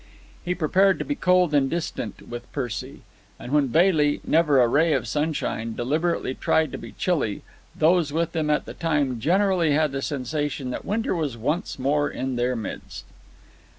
[0.43, 3.01] He prepared to be cold and distant with Percy.
[3.37, 7.43] And when Bailey, never a ray of sunshine, deliberately tried to be chilly,
[7.75, 12.09] those with him at the time generally had the sensation that winter was once more
[12.09, 13.05] in their midst.